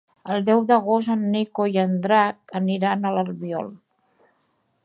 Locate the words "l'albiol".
3.19-3.73